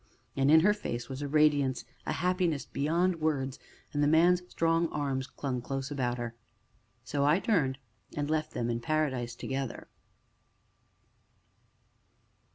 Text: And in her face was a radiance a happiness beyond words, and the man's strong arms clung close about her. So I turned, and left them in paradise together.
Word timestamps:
And 0.35 0.49
in 0.49 0.61
her 0.61 0.73
face 0.73 1.09
was 1.09 1.21
a 1.21 1.27
radiance 1.27 1.85
a 2.07 2.13
happiness 2.13 2.65
beyond 2.65 3.17
words, 3.21 3.59
and 3.93 4.01
the 4.01 4.07
man's 4.07 4.41
strong 4.49 4.87
arms 4.87 5.27
clung 5.27 5.61
close 5.61 5.91
about 5.91 6.17
her. 6.17 6.33
So 7.03 7.23
I 7.23 7.37
turned, 7.39 7.77
and 8.17 8.27
left 8.27 8.53
them 8.55 8.71
in 8.71 8.79
paradise 8.79 9.35
together. 9.35 9.89